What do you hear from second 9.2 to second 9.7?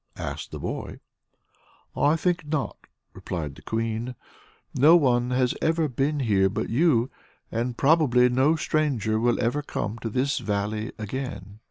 ever